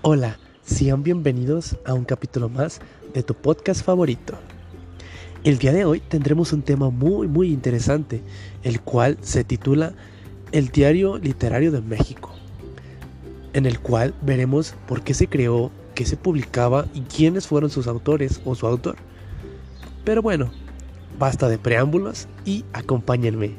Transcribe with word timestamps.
Hola, 0.00 0.38
sean 0.62 1.02
bienvenidos 1.02 1.76
a 1.84 1.92
un 1.92 2.04
capítulo 2.04 2.48
más 2.48 2.80
de 3.14 3.24
tu 3.24 3.34
podcast 3.34 3.84
favorito. 3.84 4.34
El 5.42 5.58
día 5.58 5.72
de 5.72 5.84
hoy 5.84 5.98
tendremos 5.98 6.52
un 6.52 6.62
tema 6.62 6.88
muy 6.88 7.26
muy 7.26 7.48
interesante, 7.48 8.22
el 8.62 8.80
cual 8.80 9.18
se 9.22 9.42
titula 9.42 9.94
El 10.52 10.68
Diario 10.68 11.18
Literario 11.18 11.72
de 11.72 11.80
México, 11.80 12.30
en 13.54 13.66
el 13.66 13.80
cual 13.80 14.14
veremos 14.22 14.76
por 14.86 15.02
qué 15.02 15.14
se 15.14 15.26
creó, 15.26 15.72
qué 15.96 16.06
se 16.06 16.16
publicaba 16.16 16.86
y 16.94 17.00
quiénes 17.00 17.48
fueron 17.48 17.68
sus 17.68 17.88
autores 17.88 18.40
o 18.44 18.54
su 18.54 18.68
autor. 18.68 18.94
Pero 20.04 20.22
bueno, 20.22 20.52
basta 21.18 21.48
de 21.48 21.58
preámbulos 21.58 22.28
y 22.44 22.64
acompáñenme. 22.72 23.50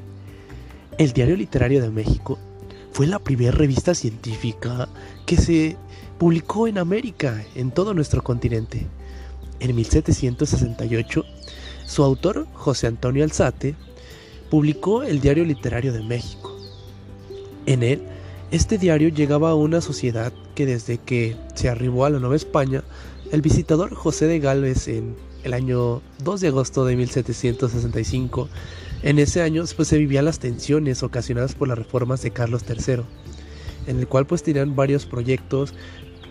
El 0.97 1.11
Diario 1.11 1.35
Literario 1.35 1.81
de 1.81 1.89
México 1.89 2.39
fue 2.91 3.07
la 3.07 3.19
primera 3.19 3.51
revista 3.51 3.93
científica 3.93 4.89
que 5.25 5.37
se 5.37 5.77
publicó 6.17 6.67
en 6.67 6.77
América, 6.77 7.43
en 7.55 7.71
todo 7.71 7.93
nuestro 7.93 8.23
continente. 8.23 8.87
En 9.59 9.75
1768, 9.75 11.25
su 11.85 12.03
autor, 12.03 12.47
José 12.53 12.87
Antonio 12.87 13.23
Alzate, 13.23 13.75
publicó 14.49 15.03
el 15.03 15.21
Diario 15.21 15.45
Literario 15.45 15.93
de 15.93 16.03
México. 16.03 16.55
En 17.65 17.83
él, 17.83 18.03
este 18.51 18.77
diario 18.77 19.09
llegaba 19.09 19.51
a 19.51 19.55
una 19.55 19.79
sociedad 19.79 20.33
que 20.55 20.65
desde 20.65 20.97
que 20.97 21.35
se 21.53 21.69
arribó 21.69 22.05
a 22.05 22.09
la 22.09 22.19
Nueva 22.19 22.35
España, 22.35 22.83
el 23.31 23.41
visitador 23.41 23.93
José 23.93 24.25
de 24.25 24.39
Gálvez 24.39 24.87
en 24.87 25.15
el 25.43 25.53
año 25.53 26.01
2 26.23 26.41
de 26.41 26.47
agosto 26.47 26.83
de 26.85 26.95
1765, 26.95 28.49
en 29.03 29.19
ese 29.19 29.41
año 29.41 29.63
pues, 29.75 29.87
se 29.87 29.97
vivían 29.97 30.25
las 30.25 30.39
tensiones 30.39 31.03
ocasionadas 31.03 31.55
por 31.55 31.67
las 31.67 31.77
reformas 31.77 32.21
de 32.21 32.31
Carlos 32.31 32.63
III, 32.67 33.03
en 33.87 33.99
el 33.99 34.07
cual 34.07 34.25
pues 34.25 34.43
tenían 34.43 34.75
varios 34.75 35.05
proyectos 35.05 35.73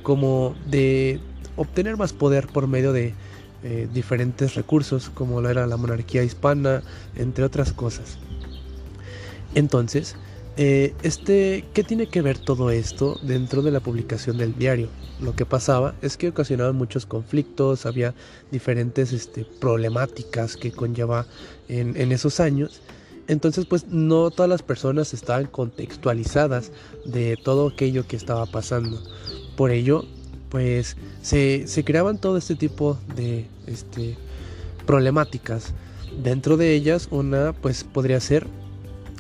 como 0.03 0.55
de 0.67 1.21
obtener 1.57 1.97
más 1.97 2.13
poder 2.13 2.47
por 2.47 2.67
medio 2.67 2.93
de 2.93 3.15
eh, 3.65 3.89
diferentes 3.93 4.55
recursos, 4.55 5.11
como 5.11 5.41
lo 5.41 5.51
era 5.51 5.67
la 5.67 5.77
monarquía 5.77 6.23
hispana, 6.23 6.83
entre 7.17 7.45
otras 7.45 7.73
cosas. 7.73 8.19
Entonces, 9.55 10.17
eh, 10.59 10.95
este, 11.03 11.65
¿qué 11.73 11.85
tiene 11.85 12.09
que 12.09 12.21
ver 12.21 12.37
todo 12.37 12.71
esto 12.71 13.19
dentro 13.23 13.63
de 13.63 13.71
la 13.71 13.81
publicación 13.81 14.37
del 14.37 14.55
diario? 14.59 14.89
Lo 15.21 15.35
que 15.35 15.47
pasaba 15.47 15.95
es 16.03 16.17
que 16.17 16.29
ocasionaban 16.29 16.77
muchos 16.77 17.07
conflictos, 17.07 17.87
había 17.87 18.15
diferentes 18.51 19.13
este, 19.13 19.47
problemáticas 19.61 20.57
que 20.57 20.73
conlleva 20.73 21.27
en, 21.69 21.97
en 21.97 22.13
esos 22.13 22.41
años. 22.41 22.83
Entonces, 23.29 23.67
pues 23.67 23.87
no 23.87 24.31
todas 24.31 24.49
las 24.49 24.63
personas 24.63 25.15
estaban 25.15 25.47
contextualizadas 25.47 26.73
de 27.05 27.37
todo 27.43 27.69
aquello 27.69 28.07
que 28.07 28.17
estaba 28.17 28.45
pasando. 28.47 29.03
Por 29.57 29.71
ello, 29.71 30.05
pues 30.49 30.97
se, 31.23 31.67
creaban 31.85 32.19
todo 32.19 32.37
este 32.37 32.55
tipo 32.55 32.99
de 33.15 33.47
este, 33.67 34.17
problemáticas. 34.87 35.73
Dentro 36.23 36.57
de 36.57 36.75
ellas, 36.75 37.09
una 37.11 37.53
pues 37.53 37.85
podría 37.85 38.19
ser 38.21 38.47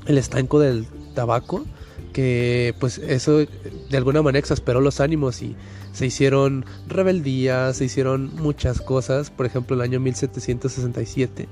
el 0.06 0.18
estanco 0.18 0.58
del 0.58 0.86
tabaco, 1.18 1.66
que 2.12 2.76
pues 2.78 2.98
eso 2.98 3.38
de 3.38 3.96
alguna 3.96 4.22
manera 4.22 4.38
exasperó 4.38 4.80
los 4.80 5.00
ánimos 5.00 5.42
y 5.42 5.56
se 5.92 6.06
hicieron 6.06 6.64
rebeldías, 6.86 7.78
se 7.78 7.86
hicieron 7.86 8.32
muchas 8.36 8.80
cosas, 8.80 9.30
por 9.30 9.44
ejemplo 9.44 9.74
el 9.74 9.82
año 9.82 9.98
1767, 9.98 11.48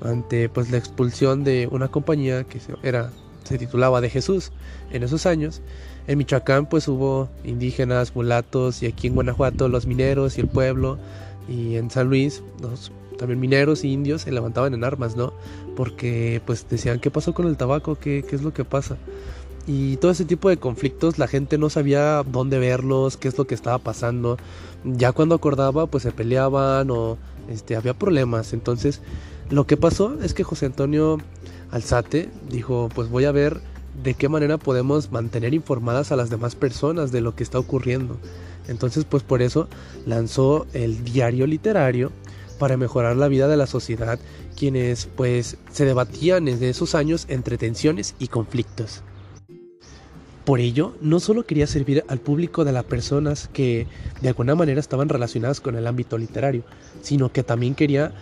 ante 0.00 0.48
pues 0.48 0.70
la 0.70 0.78
expulsión 0.78 1.44
de 1.44 1.68
una 1.70 1.88
compañía 1.88 2.44
que 2.44 2.58
era 2.82 3.10
se 3.44 3.58
titulaba 3.58 4.00
de 4.00 4.08
Jesús 4.08 4.50
en 4.92 5.02
esos 5.02 5.26
años. 5.26 5.60
En 6.06 6.16
Michoacán 6.16 6.64
pues 6.64 6.88
hubo 6.88 7.28
indígenas, 7.44 8.16
mulatos 8.16 8.82
y 8.82 8.86
aquí 8.86 9.08
en 9.08 9.14
Guanajuato 9.14 9.68
los 9.68 9.86
mineros 9.86 10.38
y 10.38 10.40
el 10.40 10.48
pueblo 10.48 10.96
y 11.50 11.76
en 11.76 11.90
San 11.90 12.08
Luis 12.08 12.42
los 12.62 12.90
también 13.22 13.38
mineros 13.38 13.84
y 13.84 13.92
indios 13.92 14.22
se 14.22 14.32
levantaban 14.32 14.74
en 14.74 14.82
armas, 14.82 15.14
¿no? 15.14 15.32
Porque 15.76 16.42
pues 16.44 16.66
decían, 16.68 16.98
¿qué 16.98 17.08
pasó 17.08 17.34
con 17.34 17.46
el 17.46 17.56
tabaco? 17.56 17.94
¿Qué, 17.94 18.24
qué 18.28 18.34
es 18.34 18.42
lo 18.42 18.52
que 18.52 18.64
pasa? 18.64 18.96
Y 19.64 19.96
todo 19.98 20.10
ese 20.10 20.24
tipo 20.24 20.48
de 20.48 20.56
conflictos 20.56 21.18
la 21.18 21.28
gente 21.28 21.56
no 21.56 21.70
sabía 21.70 22.24
dónde 22.24 22.58
verlos, 22.58 23.16
qué 23.16 23.28
es 23.28 23.38
lo 23.38 23.46
que 23.46 23.54
estaba 23.54 23.78
pasando. 23.78 24.38
Ya 24.82 25.12
cuando 25.12 25.36
acordaba 25.36 25.86
pues 25.86 26.02
se 26.02 26.10
peleaban 26.10 26.90
o 26.90 27.16
este, 27.48 27.76
había 27.76 27.94
problemas. 27.94 28.54
Entonces 28.54 29.00
lo 29.50 29.68
que 29.68 29.76
pasó 29.76 30.18
es 30.20 30.34
que 30.34 30.42
José 30.42 30.66
Antonio 30.66 31.18
Alzate 31.70 32.28
dijo, 32.50 32.88
pues 32.92 33.08
voy 33.08 33.24
a 33.26 33.30
ver 33.30 33.60
de 34.02 34.14
qué 34.14 34.28
manera 34.28 34.58
podemos 34.58 35.12
mantener 35.12 35.54
informadas 35.54 36.10
a 36.10 36.16
las 36.16 36.28
demás 36.28 36.56
personas 36.56 37.12
de 37.12 37.20
lo 37.20 37.36
que 37.36 37.44
está 37.44 37.60
ocurriendo. 37.60 38.16
Entonces, 38.68 39.04
pues 39.04 39.22
por 39.22 39.42
eso 39.42 39.68
lanzó 40.06 40.66
el 40.72 41.04
diario 41.04 41.46
literario 41.46 42.10
para 42.62 42.76
mejorar 42.76 43.16
la 43.16 43.26
vida 43.26 43.48
de 43.48 43.56
la 43.56 43.66
sociedad, 43.66 44.20
quienes 44.56 45.08
pues 45.16 45.56
se 45.72 45.84
debatían 45.84 46.44
desde 46.44 46.68
esos 46.68 46.94
años 46.94 47.24
entre 47.28 47.58
tensiones 47.58 48.14
y 48.20 48.28
conflictos. 48.28 49.02
Por 50.44 50.60
ello, 50.60 50.94
no 51.00 51.18
solo 51.18 51.44
quería 51.44 51.66
servir 51.66 52.04
al 52.06 52.20
público 52.20 52.64
de 52.64 52.70
las 52.70 52.84
personas 52.84 53.48
que 53.52 53.88
de 54.20 54.28
alguna 54.28 54.54
manera 54.54 54.78
estaban 54.78 55.08
relacionadas 55.08 55.60
con 55.60 55.74
el 55.74 55.88
ámbito 55.88 56.16
literario, 56.16 56.62
sino 57.02 57.32
que 57.32 57.42
también 57.42 57.74
quería 57.74 58.14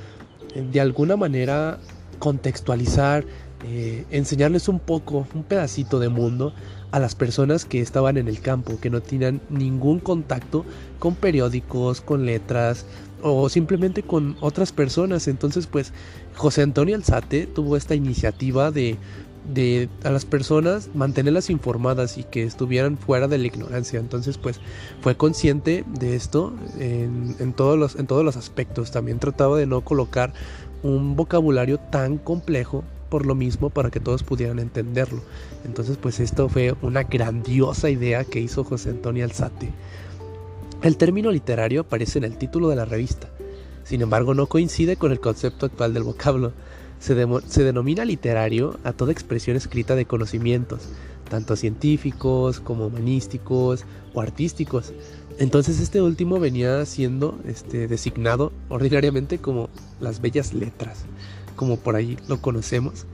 de 0.54 0.80
alguna 0.80 1.18
manera 1.18 1.78
contextualizar, 2.18 3.26
eh, 3.66 4.06
enseñarles 4.10 4.68
un 4.68 4.80
poco, 4.80 5.26
un 5.34 5.42
pedacito 5.42 5.98
de 5.98 6.08
mundo 6.08 6.54
a 6.92 6.98
las 6.98 7.14
personas 7.14 7.66
que 7.66 7.82
estaban 7.82 8.16
en 8.16 8.26
el 8.26 8.40
campo, 8.40 8.80
que 8.80 8.88
no 8.88 9.02
tenían 9.02 9.42
ningún 9.50 10.00
contacto 10.00 10.64
con 10.98 11.14
periódicos, 11.14 12.00
con 12.00 12.24
letras 12.24 12.86
o 13.22 13.48
simplemente 13.48 14.02
con 14.02 14.36
otras 14.40 14.72
personas. 14.72 15.28
Entonces, 15.28 15.66
pues 15.66 15.92
José 16.34 16.62
Antonio 16.62 16.96
Alzate 16.96 17.46
tuvo 17.46 17.76
esta 17.76 17.94
iniciativa 17.94 18.70
de, 18.70 18.96
de 19.52 19.88
a 20.04 20.10
las 20.10 20.24
personas 20.24 20.90
mantenerlas 20.94 21.50
informadas 21.50 22.18
y 22.18 22.24
que 22.24 22.42
estuvieran 22.44 22.98
fuera 22.98 23.28
de 23.28 23.38
la 23.38 23.46
ignorancia. 23.46 24.00
Entonces, 24.00 24.38
pues 24.38 24.60
fue 25.00 25.16
consciente 25.16 25.84
de 25.98 26.16
esto 26.16 26.54
en, 26.78 27.52
todos, 27.54 27.78
los, 27.78 27.96
en 27.96 28.06
todos 28.06 28.24
los 28.24 28.36
aspectos. 28.36 28.90
También 28.90 29.18
trataba 29.18 29.58
de 29.58 29.66
no 29.66 29.82
colocar 29.82 30.32
un 30.82 31.16
vocabulario 31.16 31.78
tan 31.78 32.18
complejo 32.18 32.84
por 33.10 33.26
lo 33.26 33.34
mismo 33.34 33.70
para 33.70 33.90
que 33.90 34.00
todos 34.00 34.22
pudieran 34.22 34.58
entenderlo. 34.58 35.20
Entonces 35.64 35.98
pues 35.98 36.20
esto 36.20 36.48
fue 36.48 36.74
una 36.80 37.02
grandiosa 37.02 37.90
idea 37.90 38.24
que 38.24 38.40
hizo 38.40 38.64
José 38.64 38.90
Antonio 38.90 39.24
Alzate. 39.24 39.70
El 40.82 40.96
término 40.96 41.30
literario 41.30 41.82
aparece 41.82 42.18
en 42.18 42.24
el 42.24 42.38
título 42.38 42.70
de 42.70 42.76
la 42.76 42.86
revista, 42.86 43.28
sin 43.84 44.00
embargo 44.00 44.32
no 44.32 44.46
coincide 44.46 44.96
con 44.96 45.12
el 45.12 45.20
concepto 45.20 45.66
actual 45.66 45.92
del 45.92 46.04
vocablo. 46.04 46.52
Se, 46.98 47.14
denomina 47.14 48.04
literario 48.04 48.78
a 48.82 48.92
toda 48.92 49.12
expresión 49.12 49.56
escrita 49.58 49.94
de 49.94 50.06
conocimientos, 50.06 50.88
tanto 51.28 51.56
científicos 51.56 52.60
como 52.60 52.86
humanísticos 52.86 53.84
o 54.14 54.22
artísticos. 54.22 54.94
Entonces 55.38 55.80
este 55.80 56.00
último 56.00 56.40
venía 56.40 56.84
siendo 56.86 57.38
este, 57.46 57.86
designado 57.86 58.50
ordinariamente 58.70 59.36
como 59.36 59.68
las 60.00 60.22
bellas 60.22 60.54
letras, 60.54 61.04
como 61.56 61.76
por 61.76 61.94
ahí 61.94 62.16
lo 62.26 62.40
conocemos. 62.40 63.04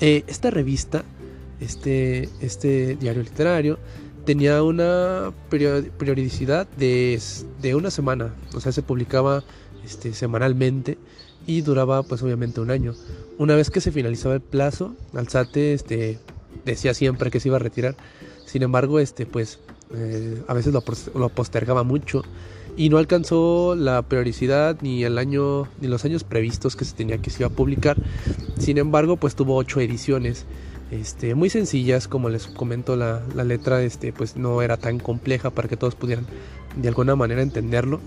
Eh, 0.00 0.24
esta 0.26 0.50
revista, 0.50 1.04
este, 1.60 2.28
este 2.40 2.96
diario 2.96 3.22
literario, 3.22 3.78
tenía 4.30 4.62
una 4.62 5.32
periodicidad 5.48 6.68
de, 6.78 7.20
una 7.74 7.90
semana, 7.90 8.32
o 8.54 8.60
sea, 8.60 8.70
se 8.70 8.80
publicaba 8.80 9.42
este, 9.84 10.14
semanalmente 10.14 10.98
y 11.48 11.62
duraba 11.62 12.04
pues 12.04 12.22
obviamente 12.22 12.60
un 12.60 12.70
año. 12.70 12.94
Una 13.38 13.56
vez 13.56 13.70
que 13.70 13.80
se 13.80 13.90
finalizaba 13.90 14.36
el 14.36 14.40
plazo, 14.40 14.94
Alzate 15.14 15.74
este, 15.74 16.20
decía 16.64 16.94
siempre 16.94 17.32
que 17.32 17.40
se 17.40 17.48
iba 17.48 17.56
a 17.56 17.58
retirar. 17.58 17.96
Sin 18.46 18.62
embargo, 18.62 19.00
este, 19.00 19.26
pues, 19.26 19.58
eh, 19.96 20.40
a 20.46 20.54
veces 20.54 20.72
lo, 20.72 21.28
postergaba 21.30 21.82
mucho 21.82 22.22
y 22.76 22.88
no 22.88 22.98
alcanzó 22.98 23.74
la 23.74 24.00
periodicidad 24.02 24.76
ni 24.80 25.02
el 25.02 25.18
año 25.18 25.66
ni 25.80 25.88
los 25.88 26.04
años 26.04 26.22
previstos 26.22 26.76
que 26.76 26.84
se 26.84 26.94
tenía 26.94 27.18
que 27.18 27.30
se 27.30 27.42
iba 27.42 27.48
a 27.48 27.56
publicar. 27.56 27.96
Sin 28.60 28.78
embargo, 28.78 29.16
pues 29.16 29.34
tuvo 29.34 29.56
ocho 29.56 29.80
ediciones. 29.80 30.46
Este, 30.90 31.34
muy 31.34 31.50
sencillas, 31.50 32.08
como 32.08 32.28
les 32.28 32.46
comento, 32.46 32.96
la, 32.96 33.22
la 33.34 33.44
letra 33.44 33.82
este, 33.82 34.12
pues 34.12 34.36
no 34.36 34.60
era 34.60 34.76
tan 34.76 34.98
compleja 34.98 35.50
para 35.50 35.68
que 35.68 35.76
todos 35.76 35.94
pudieran 35.94 36.26
de 36.76 36.88
alguna 36.88 37.16
manera 37.16 37.42
entenderlo. 37.42 38.00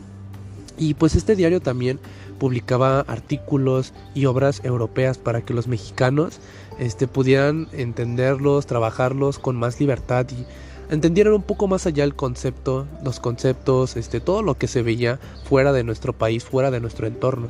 Y 0.77 0.95
pues 0.95 1.15
este 1.15 1.35
diario 1.35 1.62
también 1.62 2.00
publicaba 2.39 3.01
artículos 3.01 3.94
y 4.15 4.25
obras 4.25 4.62
europeas 4.65 5.18
para 5.18 5.41
que 5.41 5.53
los 5.53 5.68
mexicanos 5.68 6.39
este, 6.80 7.07
pudieran 7.07 7.68
entenderlos, 7.71 8.65
trabajarlos 8.65 9.39
con 9.39 9.56
más 9.56 9.79
libertad 9.79 10.25
y 10.31 10.45
entendieran 10.94 11.33
un 11.33 11.44
poco 11.44 11.68
más 11.68 11.86
allá 11.86 12.03
el 12.03 12.15
concepto, 12.15 12.88
los 13.03 13.19
conceptos, 13.19 13.95
este, 13.95 14.19
todo 14.19 14.41
lo 14.41 14.57
que 14.57 14.68
se 14.68 14.81
veía 14.81 15.19
fuera 15.45 15.71
de 15.71 15.83
nuestro 15.83 16.13
país, 16.13 16.44
fuera 16.44 16.71
de 16.71 16.79
nuestro 16.79 17.07
entorno. 17.07 17.50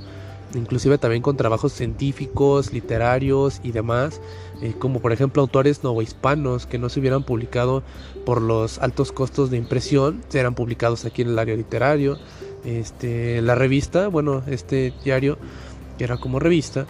Inclusive 0.55 0.97
también 0.97 1.21
con 1.21 1.37
trabajos 1.37 1.73
científicos, 1.73 2.73
literarios 2.73 3.59
y 3.63 3.71
demás, 3.71 4.21
eh, 4.61 4.73
como 4.77 4.99
por 5.01 5.11
ejemplo 5.11 5.41
autores 5.41 5.83
novohispanos 5.83 6.65
que 6.65 6.77
no 6.77 6.89
se 6.89 6.99
hubieran 6.99 7.23
publicado 7.23 7.83
por 8.25 8.41
los 8.41 8.79
altos 8.79 9.11
costos 9.11 9.49
de 9.49 9.57
impresión, 9.57 10.23
serán 10.29 10.55
publicados 10.55 11.05
aquí 11.05 11.21
en 11.21 11.29
el 11.29 11.39
área 11.39 11.55
literario. 11.55 12.17
Este, 12.63 13.41
la 13.41 13.55
revista, 13.55 14.07
bueno, 14.07 14.43
este 14.47 14.93
diario 15.03 15.37
que 15.97 16.05
era 16.05 16.17
como 16.17 16.39
revista, 16.39 16.85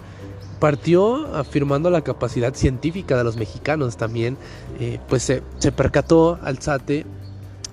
partió 0.60 1.36
afirmando 1.36 1.90
la 1.90 2.02
capacidad 2.02 2.54
científica 2.54 3.18
de 3.18 3.24
los 3.24 3.36
mexicanos 3.36 3.98
también, 3.98 4.38
eh, 4.80 5.00
pues 5.10 5.24
se, 5.24 5.44
se 5.58 5.72
percató 5.72 6.40
Alzate 6.42 7.06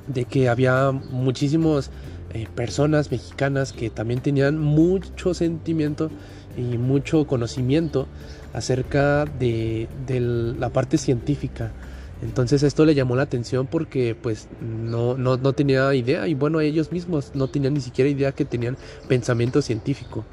de 0.08 0.25
que 0.25 0.48
había 0.48 0.90
muchísimos 0.90 1.90
eh, 2.32 2.46
personas 2.54 3.10
mexicanas 3.10 3.72
que 3.72 3.90
también 3.90 4.20
tenían 4.20 4.58
mucho 4.58 5.34
sentimiento 5.34 6.10
y 6.56 6.78
mucho 6.78 7.26
conocimiento 7.26 8.06
acerca 8.52 9.24
de, 9.24 9.88
la 10.58 10.70
parte 10.70 10.98
científica. 10.98 11.72
Entonces 12.22 12.62
esto 12.62 12.84
le 12.84 12.94
llamó 12.94 13.16
la 13.16 13.22
atención 13.22 13.66
porque 13.66 14.14
pues 14.14 14.48
no, 14.60 15.16
no, 15.16 15.52
tenía 15.54 15.94
idea 15.94 16.28
y 16.28 16.34
bueno 16.34 16.60
ellos 16.60 16.92
mismos 16.92 17.32
no 17.34 17.48
tenían 17.48 17.74
ni 17.74 17.80
siquiera 17.80 18.10
idea 18.10 18.32
que 18.32 18.44
tenían 18.44 18.76
pensamiento 19.08 19.62
científico. 19.62 20.24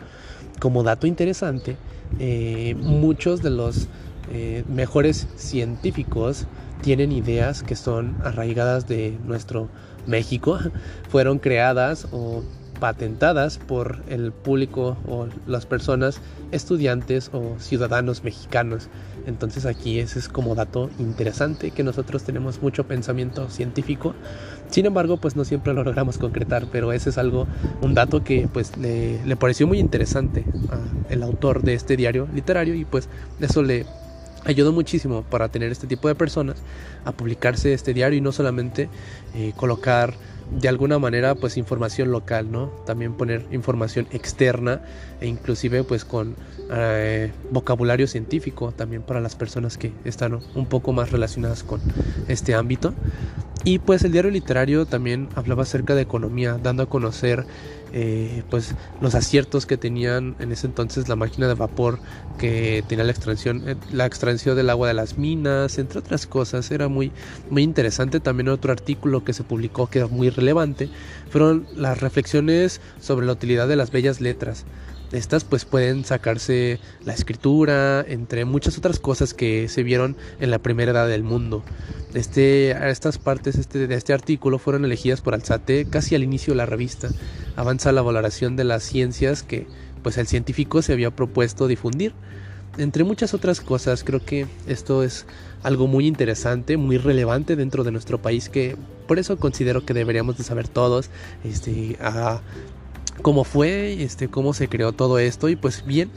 Como 0.59 0.83
dato 0.83 1.07
interesante, 1.07 1.77
eh, 2.19 2.75
muchos 2.77 3.41
de 3.41 3.51
los 3.51 3.87
eh, 4.31 4.63
mejores 4.67 5.27
científicos 5.37 6.45
tienen 6.81 7.11
ideas 7.11 7.63
que 7.63 7.75
son 7.75 8.17
arraigadas 8.23 8.87
de 8.87 9.17
nuestro 9.25 9.69
México, 10.05 10.59
fueron 11.09 11.39
creadas 11.39 12.07
o 12.11 12.43
patentadas 12.79 13.57
por 13.57 14.03
el 14.07 14.31
público 14.31 14.97
o 15.07 15.27
las 15.47 15.65
personas, 15.65 16.21
estudiantes 16.51 17.29
o 17.33 17.55
ciudadanos 17.59 18.23
mexicanos. 18.23 18.87
Entonces 19.25 19.65
aquí 19.65 19.99
ese 19.99 20.19
es 20.19 20.29
como 20.29 20.55
dato 20.55 20.89
interesante 20.99 21.71
que 21.71 21.83
nosotros 21.83 22.23
tenemos 22.23 22.61
mucho 22.61 22.87
pensamiento 22.87 23.49
científico. 23.49 24.13
Sin 24.69 24.85
embargo, 24.85 25.17
pues 25.17 25.35
no 25.35 25.43
siempre 25.43 25.73
lo 25.73 25.83
logramos 25.83 26.17
concretar, 26.17 26.67
pero 26.71 26.93
ese 26.93 27.09
es 27.09 27.17
algo, 27.17 27.47
un 27.81 27.93
dato 27.93 28.23
que 28.23 28.47
pues 28.51 28.77
le, 28.77 29.23
le 29.25 29.35
pareció 29.35 29.67
muy 29.67 29.79
interesante 29.79 30.45
al 31.09 31.23
autor 31.23 31.63
de 31.63 31.73
este 31.73 31.97
diario 31.97 32.27
literario 32.33 32.75
y 32.75 32.85
pues 32.85 33.09
eso 33.41 33.63
le 33.63 33.85
ayudó 34.47 34.71
muchísimo 34.71 35.23
para 35.23 35.49
tener 35.49 35.71
este 35.71 35.87
tipo 35.87 36.07
de 36.07 36.15
personas 36.15 36.57
a 37.05 37.11
publicarse 37.11 37.73
este 37.73 37.93
diario 37.93 38.17
y 38.17 38.21
no 38.21 38.31
solamente 38.31 38.89
eh, 39.35 39.53
colocar 39.57 40.13
de 40.51 40.67
alguna 40.67 40.99
manera 40.99 41.35
pues 41.35 41.57
información 41.57 42.11
local, 42.11 42.51
¿no? 42.51 42.67
También 42.85 43.13
poner 43.13 43.45
información 43.51 44.07
externa 44.11 44.81
e 45.19 45.27
inclusive 45.27 45.83
pues 45.83 46.05
con 46.05 46.35
eh, 46.71 47.31
vocabulario 47.51 48.07
científico 48.07 48.71
también 48.71 49.01
para 49.01 49.21
las 49.21 49.35
personas 49.35 49.77
que 49.77 49.91
están 50.05 50.39
un 50.55 50.65
poco 50.65 50.93
más 50.93 51.11
relacionadas 51.11 51.63
con 51.63 51.81
este 52.27 52.55
ámbito. 52.55 52.93
Y 53.63 53.79
pues 53.79 54.03
el 54.03 54.11
diario 54.11 54.31
literario 54.31 54.85
también 54.85 55.27
hablaba 55.35 55.63
acerca 55.63 55.95
de 55.95 56.01
economía, 56.01 56.57
dando 56.61 56.83
a 56.83 56.85
conocer 56.89 57.45
eh, 57.93 58.43
pues 58.49 58.75
los 59.01 59.15
aciertos 59.15 59.65
que 59.65 59.77
tenían 59.77 60.35
en 60.39 60.51
ese 60.51 60.67
entonces 60.67 61.07
la 61.07 61.15
máquina 61.15 61.47
de 61.47 61.53
vapor 61.53 61.99
que 62.37 62.83
tenía 62.87 63.05
la 63.05 63.11
extracción, 63.11 63.63
eh, 63.67 63.75
la 63.91 64.05
extracción 64.05 64.55
del 64.55 64.69
agua 64.69 64.89
de 64.89 64.93
las 64.93 65.17
minas, 65.17 65.77
entre 65.79 65.99
otras 65.99 66.27
cosas. 66.27 66.69
Era 66.71 66.87
muy, 66.87 67.11
muy 67.49 67.63
interesante. 67.63 68.19
También 68.19 68.49
otro 68.49 68.71
artículo 68.71 69.23
que 69.23 69.33
se 69.33 69.43
publicó 69.43 69.87
que 69.87 69.99
era 69.99 70.07
muy 70.07 70.29
relevante 70.37 70.89
fueron 71.29 71.67
las 71.75 71.99
reflexiones 71.99 72.79
sobre 73.01 73.25
la 73.25 73.33
utilidad 73.33 73.67
de 73.67 73.75
las 73.75 73.91
bellas 73.91 74.21
letras. 74.21 74.65
Estas 75.11 75.45
pues 75.45 75.63
pueden 75.63 76.03
sacarse 76.03 76.79
la 77.05 77.13
escritura, 77.13 78.03
entre 78.07 78.43
muchas 78.43 78.77
otras 78.77 78.99
cosas 78.99 79.33
que 79.33 79.69
se 79.69 79.83
vieron 79.83 80.17
en 80.39 80.51
la 80.51 80.59
primera 80.59 80.91
edad 80.91 81.07
del 81.07 81.23
mundo. 81.23 81.63
Este, 82.13 82.71
estas 82.89 83.17
partes 83.17 83.55
este, 83.55 83.87
de 83.87 83.95
este 83.95 84.13
artículo 84.13 84.59
fueron 84.59 84.83
elegidas 84.83 85.21
por 85.21 85.33
Alzate 85.33 85.85
casi 85.85 86.15
al 86.15 86.23
inicio 86.23 86.53
de 86.53 86.57
la 86.57 86.65
revista. 86.65 87.09
Avanza 87.55 87.93
la 87.93 88.01
valoración 88.01 88.57
de 88.57 88.65
las 88.65 88.83
ciencias 88.83 89.43
que 89.43 89.65
pues 90.03 90.17
el 90.17 90.27
científico 90.27 90.81
se 90.81 90.93
había 90.93 91.11
propuesto 91.11 91.67
difundir. 91.67 92.13
Entre 92.77 93.03
muchas 93.03 93.33
otras 93.33 93.59
cosas, 93.59 94.03
creo 94.03 94.23
que 94.23 94.45
esto 94.67 95.03
es 95.03 95.25
algo 95.63 95.87
muy 95.87 96.05
interesante, 96.05 96.77
muy 96.77 96.97
relevante 96.97 97.55
dentro 97.55 97.83
de 97.83 97.91
nuestro 97.91 98.21
país 98.21 98.49
que 98.49 98.75
por 99.07 99.17
eso 99.17 99.37
considero 99.37 99.83
que 99.83 99.93
deberíamos 99.93 100.37
de 100.37 100.43
saber 100.43 100.67
todos 100.67 101.09
este, 101.43 101.97
cómo 103.21 103.43
fue, 103.43 104.03
este, 104.03 104.27
cómo 104.27 104.53
se 104.53 104.67
creó 104.67 104.91
todo 104.91 105.17
esto 105.17 105.49
y 105.49 105.55
pues 105.55 105.85
bien, 105.85 106.11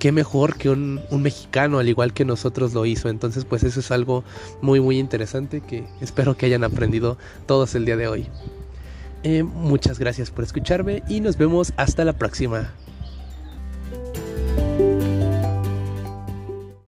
qué 0.00 0.10
mejor 0.10 0.56
que 0.56 0.70
un, 0.70 1.00
mexicano 1.12 1.78
al 1.78 1.88
igual 1.88 2.12
que 2.12 2.24
nosotros 2.24 2.74
lo 2.74 2.86
hizo. 2.86 3.08
Entonces 3.08 3.44
pues 3.44 3.62
eso 3.62 3.78
es 3.78 3.92
algo 3.92 4.24
muy 4.62 4.80
muy 4.80 4.98
interesante 4.98 5.60
que 5.60 5.84
espero 6.00 6.36
que 6.36 6.46
hayan 6.46 6.64
aprendido 6.64 7.18
todos 7.46 7.74
el 7.76 7.84
día 7.84 7.96
de 7.96 8.08
hoy. 8.08 8.26
Eh, 9.22 9.44
muchas 9.44 9.98
gracias 9.98 10.30
por 10.30 10.44
escucharme 10.44 11.02
y 11.08 11.20
nos 11.20 11.36
vemos 11.36 11.72
hasta 11.76 12.04
la 12.04 12.14
próxima. 12.14 12.72